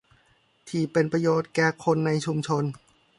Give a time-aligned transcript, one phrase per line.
[0.69, 2.63] ที่เป็นประโยชน์แก่คนในชุมชน